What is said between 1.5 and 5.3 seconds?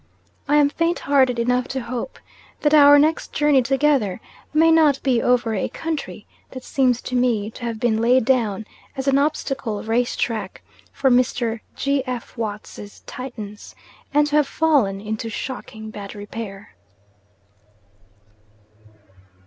to hope, that our next journey together, may not be